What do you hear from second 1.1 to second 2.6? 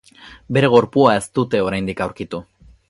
ez dute oraindik aurkitu.